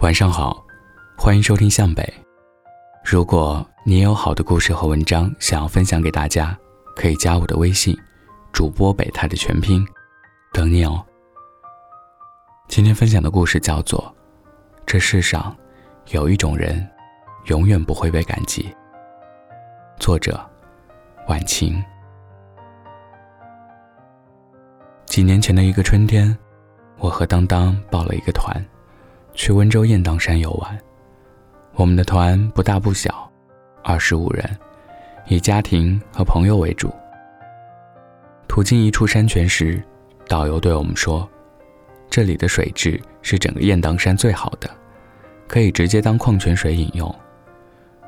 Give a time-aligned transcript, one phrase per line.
[0.00, 0.62] 晚上好，
[1.16, 2.12] 欢迎收听向北。
[3.04, 6.56] 如果你有好的故事和文章想要分享给大家，
[6.96, 7.96] 可以加我的微信，
[8.52, 9.86] 主播北泰的全拼，
[10.52, 11.02] 等你哦。
[12.68, 14.00] 今天分享的故事叫做
[14.84, 15.56] 《这世上
[16.10, 16.86] 有一种人，
[17.46, 18.62] 永远不会被感激》。
[19.98, 20.38] 作者：
[21.28, 21.82] 晚晴。
[25.06, 26.36] 几年前的一个春天，
[26.98, 28.62] 我和当当报了一个团。
[29.34, 30.78] 去温州雁荡山游玩，
[31.74, 33.30] 我们的团不大不小，
[33.82, 34.48] 二十五人，
[35.26, 36.92] 以家庭和朋友为主。
[38.46, 39.82] 途经一处山泉时，
[40.28, 41.28] 导游对我们说
[42.08, 44.70] ：“这里的水质是整个雁荡山最好的，
[45.48, 47.12] 可以直接当矿泉水饮用。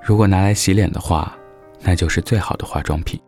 [0.00, 1.36] 如果拿来洗脸的话，
[1.80, 3.20] 那就是最好的化妆品。”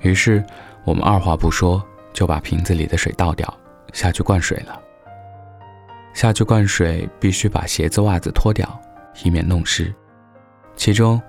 [0.00, 0.42] 于是
[0.84, 1.84] 我们二话不说
[2.14, 3.52] 就把瓶子里的水倒掉，
[3.92, 4.80] 下去灌水了。
[6.18, 8.68] 下去灌水，必须把鞋子、袜子脱掉，
[9.22, 9.94] 以免弄湿。
[10.74, 11.22] 其中，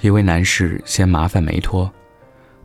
[0.00, 1.92] 一位男士嫌麻烦没脱。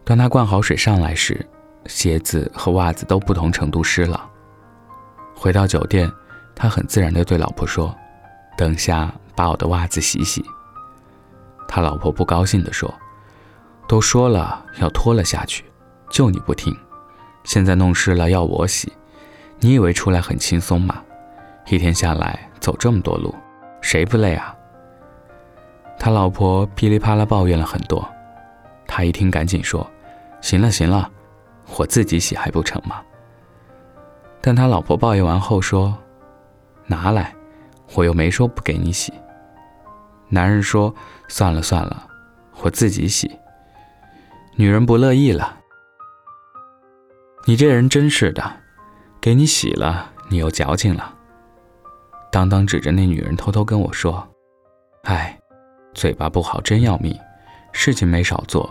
[0.06, 1.46] 当他灌好水上来时，
[1.88, 4.26] 鞋子和袜子都不同程度湿了。
[5.36, 6.10] 回到酒店，
[6.56, 7.94] 他很自然地对老婆说
[8.58, 10.42] ：“等下把我的袜子洗洗。”
[11.68, 12.90] 他老婆不高兴地说
[13.86, 15.66] ：“都说了要脱了下去，
[16.10, 16.74] 就你不听，
[17.44, 18.94] 现在弄湿了要我洗，
[19.60, 21.04] 你以为出来很轻松吗？”
[21.68, 23.34] 一天下来走这么多路，
[23.82, 24.56] 谁不累啊？
[25.98, 28.08] 他老婆噼里啪啦抱怨了很多，
[28.86, 29.90] 他一听赶紧说
[30.42, 31.10] ：“行了行了，
[31.78, 33.02] 我自己洗还不成吗？”
[34.42, 35.98] 但他老婆抱怨完后说
[36.86, 37.34] ：“拿来，
[37.96, 39.12] 我又没说不给你洗。”
[40.30, 40.94] 男人说
[41.28, 42.08] ：“算了算了，
[42.62, 43.40] 我自己洗。”
[44.56, 45.58] 女人不乐意了
[47.48, 48.58] ：“你这人真是的，
[49.20, 51.14] 给你洗了，你又矫情了。”
[52.32, 54.28] 当当指着那女人，偷偷跟我说
[55.04, 55.40] ：“哎，
[55.94, 57.18] 嘴巴不好真要命，
[57.72, 58.70] 事情没少做，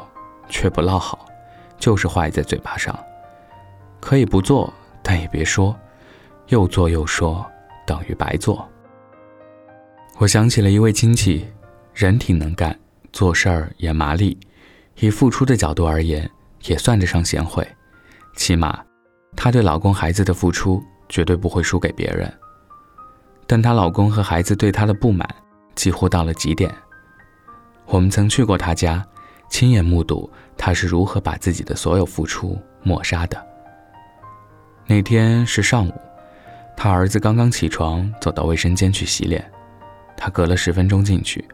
[0.49, 1.27] 却不落好，
[1.79, 2.99] 就是坏在嘴巴上。
[4.01, 5.75] 可以不做，但也别说，
[6.49, 7.45] 又做又说，
[7.87, 8.69] 等于白做。”
[10.19, 11.47] 我想起了一位亲戚，
[11.95, 12.79] 人挺能干，
[13.13, 14.39] 做事儿也麻利，
[15.01, 16.31] 以付出的角度而言，
[16.67, 17.67] 也算得上贤惠，
[18.37, 18.85] 起码，
[19.35, 22.33] 她对老公孩子的付出绝对不会输给别人。
[23.47, 25.29] 但她老公和孩子对她的不满
[25.75, 26.75] 几乎到了极点。
[27.87, 29.05] 我们曾去过她家，
[29.49, 33.47] 亲眼目睹她是如何把自己的所有付出抹杀的。
[34.87, 35.93] 那天是上午，
[36.77, 39.45] 她儿子刚刚起床，走到卫生间去洗脸，
[40.17, 41.47] 她隔了十分钟进去，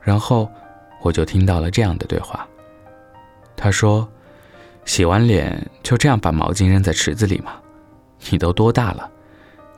[0.00, 0.50] 然后
[1.02, 2.46] 我就听到了这样的对话。
[3.56, 4.08] 她说
[4.84, 7.52] ：“洗完脸就这样把毛巾扔在池子里吗？
[8.30, 9.10] 你都多大了？”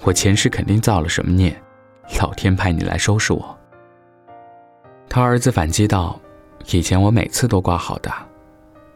[0.02, 1.54] 我前世肯定造了什么孽，
[2.20, 3.58] 老天派你来收拾我。
[5.08, 6.18] 他儿子反击道
[6.70, 8.10] ：“以前我每次都挂好的，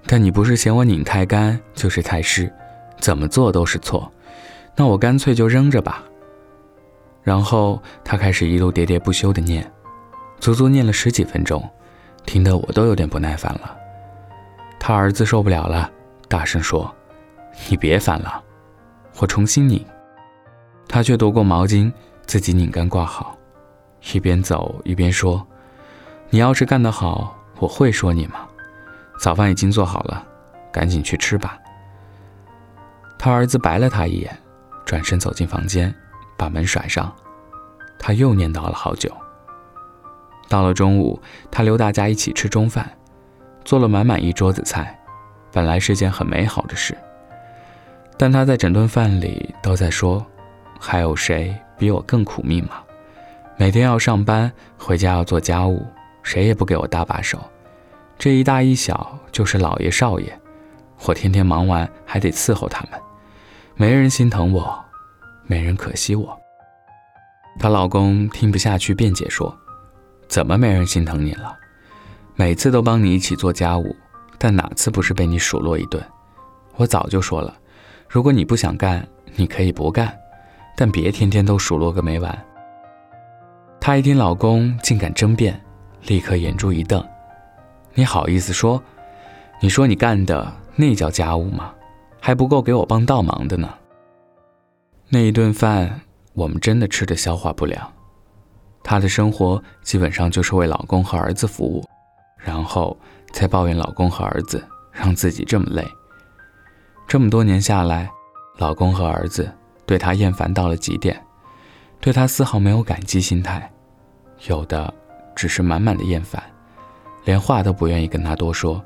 [0.06, 2.52] 但你不是嫌我拧太干，就是太湿，
[3.00, 4.10] 怎么做都是错。
[4.76, 6.04] 那我干脆就扔着吧。”
[7.22, 9.70] 然后他开始一路喋喋不休地念，
[10.40, 11.62] 足足念了十几分钟，
[12.26, 13.76] 听得我都有点不耐烦了。
[14.78, 15.90] 他儿子受不了了，
[16.28, 16.92] 大声说
[17.70, 18.42] ：“你别烦了，
[19.18, 19.84] 我重新拧。”
[20.92, 21.90] 他却夺过毛巾，
[22.26, 23.34] 自己拧干挂好，
[24.12, 25.44] 一边走一边说
[26.28, 28.46] ：“你要是干得好，我会说你吗？
[29.18, 30.22] 早饭已经做好了，
[30.70, 31.58] 赶紧去吃吧。”
[33.18, 34.38] 他儿子白了他一眼，
[34.84, 35.92] 转身走进房间，
[36.36, 37.10] 把门甩上。
[37.98, 39.10] 他又念叨了好久。
[40.50, 41.18] 到了中午，
[41.50, 42.86] 他留大家一起吃中饭，
[43.64, 45.00] 做了满满一桌子菜，
[45.50, 46.94] 本来是件很美好的事。
[48.18, 50.22] 但他在整顿饭里都在说。
[50.84, 52.82] 还有谁比我更苦命吗？
[53.56, 55.86] 每天要上班，回家要做家务，
[56.24, 57.38] 谁也不给我搭把手。
[58.18, 60.36] 这一大一小就是老爷少爷，
[61.06, 63.00] 我天天忙完还得伺候他们，
[63.76, 64.84] 没人心疼我，
[65.46, 66.36] 没人可惜我。
[67.60, 69.56] 她老公听不下去，辩解说
[70.26, 71.56] ：“怎么没人心疼你了？
[72.34, 73.94] 每次都帮你一起做家务，
[74.36, 76.02] 但哪次不是被你数落一顿？
[76.74, 77.54] 我早就说了，
[78.08, 79.06] 如果你不想干，
[79.36, 80.12] 你可以不干。”
[80.76, 82.46] 但别天天都数落个没完。
[83.80, 85.60] 她一听老公竟敢争辩，
[86.06, 87.04] 立刻眼珠一瞪
[87.94, 88.82] ：“你好意思说？
[89.60, 91.74] 你说你干的那叫家务吗？
[92.20, 93.68] 还不够给我帮倒忙的呢。”
[95.10, 96.00] 那一顿饭，
[96.32, 97.92] 我们真的吃得消化不良。
[98.82, 101.84] 她的生活基本上就是为老公和儿子服务，
[102.36, 102.96] 然后
[103.32, 105.86] 才抱怨老公和儿子让自己这么累。
[107.06, 108.10] 这么多年下来，
[108.58, 109.52] 老公和儿子。
[109.86, 111.20] 对他厌烦到了极点，
[112.00, 113.70] 对他丝毫没有感激心态，
[114.46, 114.92] 有的
[115.34, 116.42] 只是满满的厌烦，
[117.24, 118.82] 连话都不愿意跟他多说。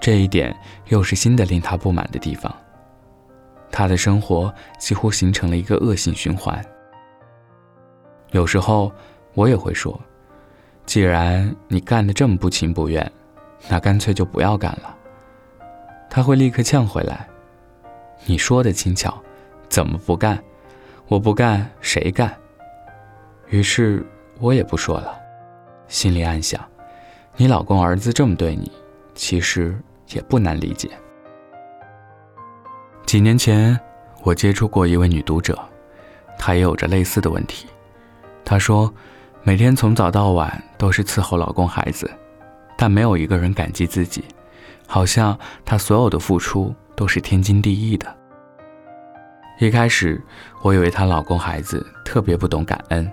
[0.00, 0.56] 这一点
[0.88, 2.54] 又是新的令他不满的地方。
[3.70, 6.64] 他的生活几乎形成了一个恶性循环。
[8.30, 8.90] 有时候
[9.34, 9.98] 我也会说
[10.86, 13.12] ：“既然你干得这么不情不愿，
[13.68, 14.96] 那干脆就不要干了。”
[16.10, 17.28] 他会立刻呛回来
[18.26, 19.22] ：“你说的轻巧，
[19.70, 20.38] 怎么不干？
[21.08, 22.30] 我不干，谁干？”
[23.48, 24.06] 于是
[24.38, 25.18] 我也不说了，
[25.88, 26.60] 心里暗想：
[27.36, 28.70] 你老公儿子这么对你，
[29.14, 29.74] 其实
[30.10, 30.90] 也不难理解。
[33.06, 33.78] 几年前，
[34.22, 35.58] 我接触过一位女读者，
[36.38, 37.66] 她也有着类似的问题。
[38.44, 38.92] 她说，
[39.42, 42.08] 每天从早到晚都是伺候老公孩子，
[42.76, 44.24] 但没有一个人感激自己，
[44.86, 48.19] 好像她所有的付出都是天经地义的。
[49.60, 50.20] 一开始，
[50.62, 53.08] 我以为她老公孩子特别不懂感恩，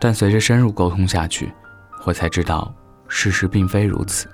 [0.00, 1.52] 但随着深入沟通下去，
[2.04, 2.74] 我才知道
[3.06, 4.28] 事实并非如此，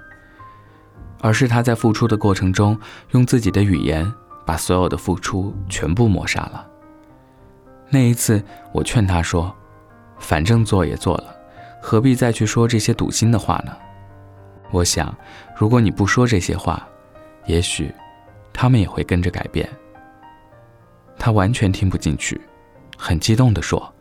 [1.21, 2.79] 而是她在付出的过程中
[3.11, 4.11] 用自己的语言。
[4.47, 6.67] 把所有的付出全部抹杀了。
[7.89, 9.51] 那一次，我劝他说
[10.21, 11.35] ：“反正做也做了，
[11.81, 13.75] 何必再去说这些堵心的话呢？”
[14.71, 15.17] 我想，
[15.57, 16.87] 如果你不说这些话，
[17.47, 17.91] 也许
[18.53, 19.67] 他们也会跟着改变。
[21.19, 22.41] 他完全听不进去，
[22.97, 23.93] 很激动地说：“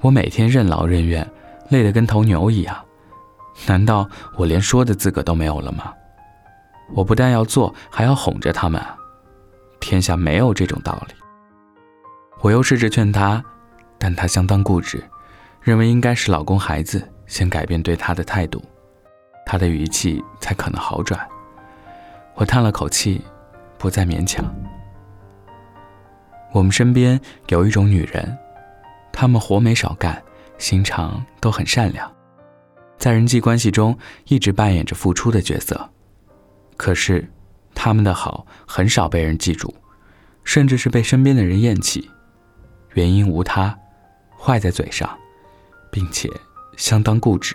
[0.00, 1.28] 我每天任劳任怨，
[1.70, 2.76] 累得跟头牛一样，
[3.66, 5.92] 难道我连说的资格都没有了吗？
[6.94, 8.82] 我不但要做，还要哄着他们。”
[9.80, 11.14] 天下没有这种道理。
[12.40, 13.42] 我又试着劝她，
[13.96, 15.02] 但她相当固执，
[15.60, 18.62] 认为应该是老公孩子先改变对他的态度，
[19.46, 21.20] 她的语气才可能好转。
[22.34, 23.22] 我叹了口气，
[23.78, 24.44] 不再勉强。
[26.58, 27.20] 我们身边
[27.50, 28.36] 有一种女人，
[29.12, 30.20] 她们活没少干，
[30.58, 32.12] 心肠都很善良，
[32.98, 33.96] 在人际关系中
[34.26, 35.88] 一直扮演着付出的角色，
[36.76, 37.30] 可是。
[37.74, 39.72] 她们的好很少被人记住，
[40.42, 42.10] 甚至是被身边的人厌弃，
[42.94, 43.78] 原因无他，
[44.36, 45.08] 坏在嘴上，
[45.88, 46.28] 并且
[46.76, 47.54] 相当固执，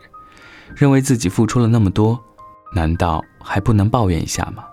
[0.74, 2.18] 认为自己付出了那么多，
[2.74, 4.64] 难道还不能抱怨一下吗？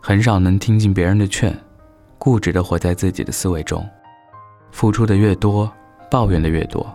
[0.00, 1.58] 很少能听进别人的劝，
[2.20, 3.88] 固执的活在自己的思维中，
[4.72, 5.72] 付出的越多，
[6.10, 6.86] 抱怨的越多，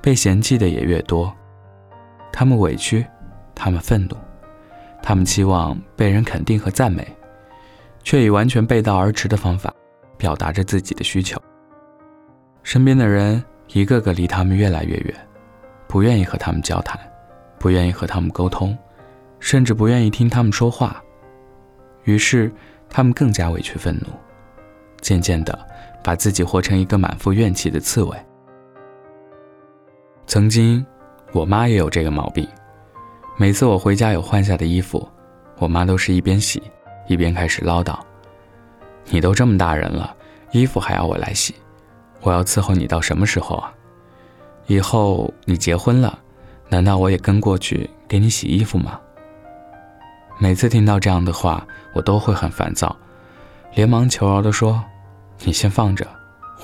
[0.00, 1.30] 被嫌弃的也越多，
[2.32, 3.04] 他们委屈，
[3.54, 4.16] 他们愤怒。
[5.02, 7.06] 他们期望被人肯定和赞美，
[8.02, 9.70] 却以完全背道而驰的方法
[10.16, 11.38] 表达着自己的需求。
[12.62, 15.14] 身边的人一个个离他们越来越远，
[15.86, 16.98] 不愿意和他们交谈，
[17.58, 18.76] 不愿意和他们沟通，
[19.40, 21.02] 甚至不愿意听他们说话。
[22.04, 22.50] 于是，
[22.88, 24.06] 他们更加委屈愤怒，
[25.00, 25.58] 渐渐的
[26.02, 28.16] 把自己活成一个满腹怨气的刺猬。
[30.26, 30.84] 曾经，
[31.32, 32.46] 我妈也有这个毛病。
[33.36, 35.08] 每次我回家有换下的衣服，
[35.58, 36.62] 我妈都是一边洗，
[37.06, 37.96] 一边开始唠叨
[39.10, 40.14] ：“你都这么大人了，
[40.50, 41.54] 衣服还要我来洗，
[42.20, 43.72] 我要伺候你到什么时候啊？
[44.66, 46.18] 以后你结婚了，
[46.68, 49.00] 难道我也跟过去给你洗衣服吗？”
[50.40, 52.94] 每次听到这样的话，我都会很烦躁，
[53.72, 54.82] 连忙求饶地说
[55.44, 56.06] ：“你先放着，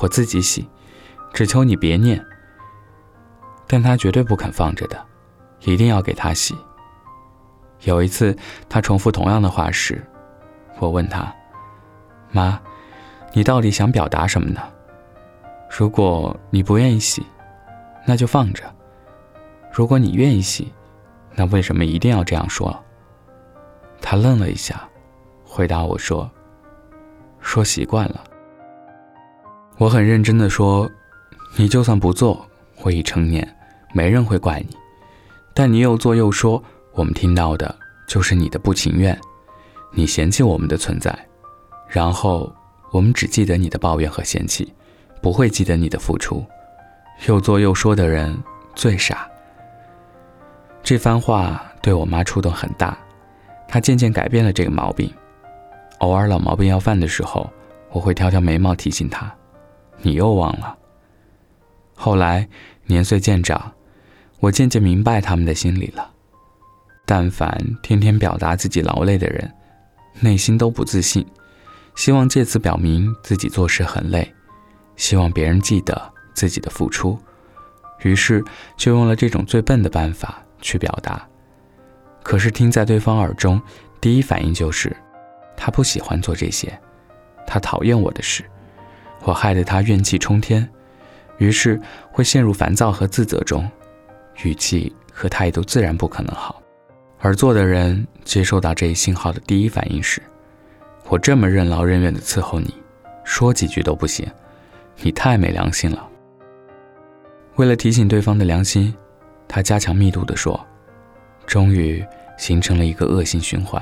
[0.00, 0.68] 我自己洗，
[1.32, 2.24] 只求你别念。”
[3.66, 5.04] 但他绝对不肯放着的。
[5.66, 6.54] 一定要给他洗。
[7.84, 8.36] 有一次，
[8.68, 10.04] 他重复同样的话时，
[10.78, 11.34] 我问他
[12.32, 12.60] ：“妈，
[13.32, 14.60] 你到底想表达什么呢？
[15.70, 17.24] 如果你不愿意洗，
[18.06, 18.64] 那就放着；
[19.72, 20.70] 如果你愿意洗，
[21.34, 22.78] 那为什么一定要这样说？”
[24.02, 24.86] 他愣了一下，
[25.46, 26.30] 回答我说
[27.44, 28.24] ：“说习惯了。”
[29.78, 30.90] 我很认真的说
[31.56, 32.44] ：“你就算不做，
[32.82, 33.56] 我已成年，
[33.92, 34.76] 没人会怪你。”
[35.54, 36.60] 但你又做又说，
[36.92, 37.72] 我们听到的
[38.08, 39.16] 就是你的不情愿，
[39.92, 41.16] 你嫌弃我们的存在，
[41.88, 42.52] 然后
[42.90, 44.72] 我们只记得你的抱怨和嫌弃，
[45.22, 46.44] 不会记得你的付出。
[47.26, 48.36] 又做又说的人
[48.74, 49.28] 最傻。
[50.82, 52.98] 这番话对我妈触动很大，
[53.68, 55.08] 她渐渐改变了这个毛病。
[55.98, 57.50] 偶尔老毛病要犯的时候，
[57.90, 59.32] 我会挑挑眉毛提醒他
[60.02, 60.76] ：“你又忘了。”
[61.94, 62.48] 后来
[62.86, 63.72] 年岁渐长。
[64.40, 66.10] 我渐渐明白他们的心理了。
[67.06, 69.50] 但凡天天表达自己劳累的人，
[70.20, 71.26] 内心都不自信，
[71.94, 74.30] 希望借此表明自己做事很累，
[74.96, 77.18] 希望别人记得自己的付出，
[78.02, 78.44] 于是
[78.76, 81.26] 就用了这种最笨的办法去表达。
[82.22, 83.58] 可是听在对方耳中，
[83.98, 84.94] 第一反应就是
[85.56, 86.78] 他不喜欢做这些，
[87.46, 88.44] 他讨厌我的事，
[89.22, 90.68] 我害得他怨气冲天，
[91.38, 91.80] 于是
[92.10, 93.68] 会陷入烦躁和自责中，
[94.42, 96.60] 语气和态度自然不可能好。
[97.20, 100.20] 而做的人接收到这一信号的第一反应是：
[101.08, 102.74] 我这么任劳任怨的伺候你，
[103.24, 104.26] 说几句都不行，
[105.00, 106.06] 你太没良心了。
[107.56, 108.94] 为了提醒对方的良心，
[109.48, 110.58] 他加强密度地说，
[111.46, 112.04] 终于
[112.36, 113.80] 形成了一个恶性循环。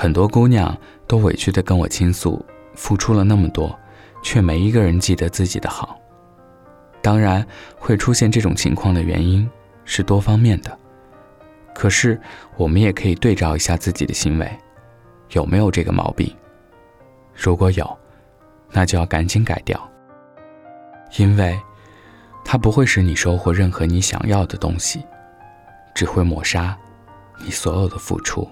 [0.00, 0.78] 很多姑娘
[1.08, 2.40] 都委屈地跟我倾诉，
[2.76, 3.76] 付出了那么多。
[4.22, 5.98] 却没一个人记得自己的好。
[7.02, 7.44] 当然，
[7.76, 9.48] 会出现这种情况的原因
[9.84, 10.78] 是多方面的。
[11.74, 12.20] 可是，
[12.56, 14.48] 我们也可以对照一下自己的行为，
[15.30, 16.32] 有没有这个毛病？
[17.34, 17.98] 如果有，
[18.70, 19.80] 那就要赶紧改掉，
[21.16, 21.58] 因为
[22.44, 25.04] 它不会使你收获任何你想要的东西，
[25.92, 26.76] 只会抹杀
[27.44, 28.48] 你所有的付出。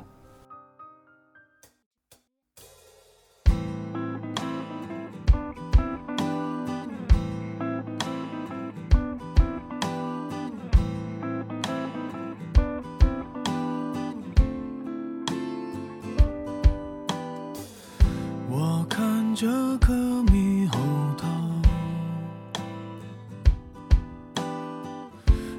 [19.39, 20.79] 这颗猕猴
[21.19, 21.27] 桃，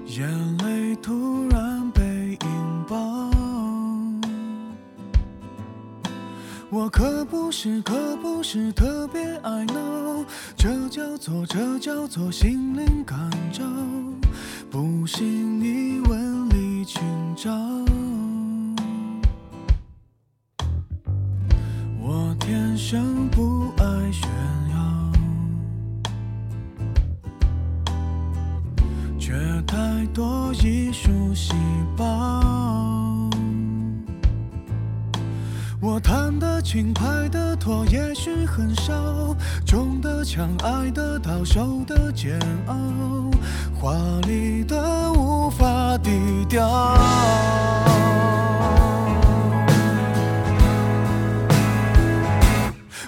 [0.08, 2.02] 眼泪突然被
[2.42, 2.98] 引爆。
[6.72, 13.64] 我可不是，可不是特别爱闹，这叫做，这叫做心灵感召。
[14.72, 17.00] 不信你问李清
[17.36, 17.52] 照。
[22.02, 23.57] 我天生不。
[36.68, 38.94] 轻，拍的拖，也许很少，
[39.66, 42.76] 中的枪，爱的到，受的煎熬，
[43.74, 43.94] 华
[44.28, 46.12] 丽的无法低
[46.50, 46.68] 调。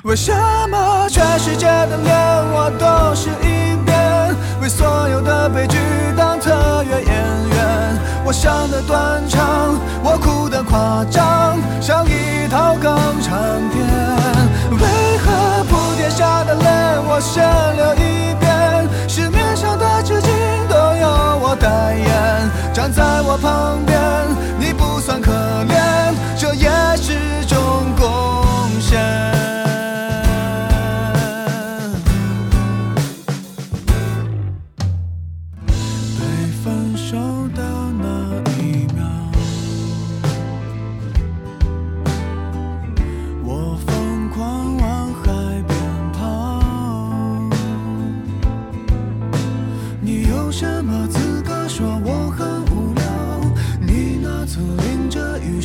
[0.04, 0.34] 为什
[0.70, 2.16] 么全世界的脸
[2.54, 4.34] 我都是一遍？
[4.62, 5.78] 为所有的悲剧
[6.16, 7.19] 当特约演。
[8.30, 13.40] 我想的断肠，我哭的夸张，像一套港产
[13.72, 13.82] 片。
[14.70, 17.42] 为何铺垫下的泪，我先
[17.76, 18.88] 流一遍？
[19.08, 20.30] 市面上的纸巾
[20.70, 24.00] 都由我代言，站在我旁边，
[24.60, 25.20] 你不算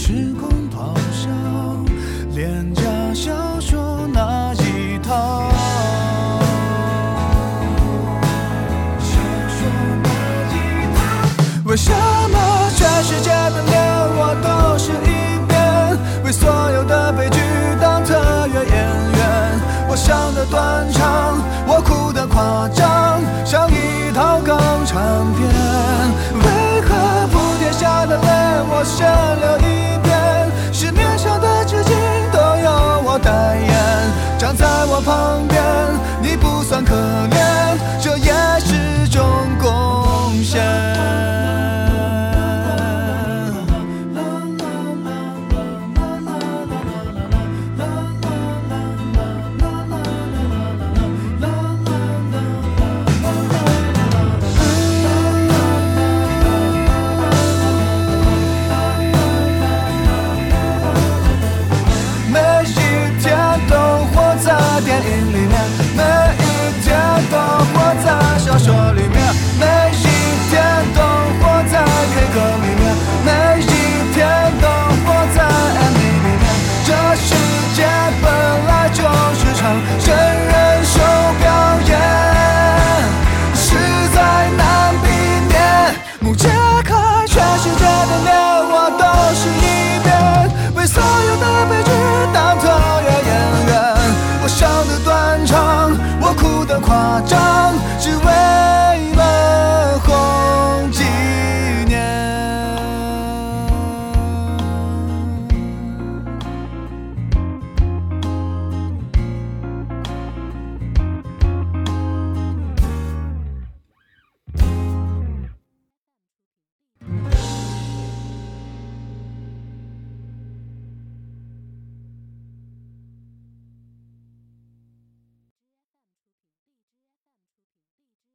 [0.07, 1.31] 时空咆哮，
[2.35, 2.83] 廉价
[3.15, 5.51] 小说那一套
[11.65, 13.73] 为什么全世界的脸
[14.19, 15.57] 我都是一遍？
[16.23, 17.41] 为所有的悲剧
[17.81, 18.13] 当特
[18.49, 18.77] 约演
[19.17, 19.59] 员？
[19.89, 25.49] 我想的断肠，我哭的夸张，像一套港产片。
[26.45, 28.29] 为何铺垫下的泪
[28.69, 29.09] 我先
[29.41, 29.74] 流一